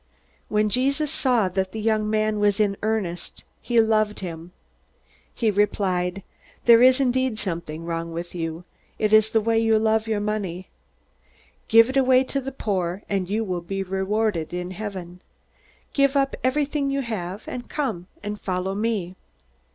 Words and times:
When 0.49 0.67
Jesus 0.69 1.11
saw 1.11 1.47
that 1.49 1.73
the 1.73 1.79
young 1.79 2.09
man 2.09 2.39
was 2.39 2.59
in 2.59 2.75
earnest, 2.81 3.43
he 3.61 3.79
loved 3.79 4.21
him. 4.21 4.51
He 5.31 5.51
replied: 5.51 6.23
"There 6.65 6.81
is 6.81 6.99
indeed 6.99 7.37
something 7.37 7.85
wrong 7.85 8.11
with 8.11 8.33
you. 8.33 8.63
It 8.97 9.13
is 9.13 9.29
the 9.29 9.39
way 9.41 9.59
you 9.59 9.77
love 9.77 10.07
your 10.07 10.19
money. 10.19 10.69
Give 11.67 11.87
it 11.87 11.97
away 11.97 12.23
to 12.33 12.41
the 12.41 12.51
poor, 12.51 13.03
and 13.09 13.29
you 13.29 13.43
will 13.43 13.61
be 13.61 13.83
rewarded 13.83 14.55
in 14.55 14.71
heaven. 14.71 15.21
Give 15.93 16.17
up 16.17 16.35
everything 16.43 16.89
you 16.89 17.01
have, 17.01 17.43
and 17.45 17.69
come 17.69 18.07
and 18.23 18.41
follow 18.41 18.73
me." 18.73 19.13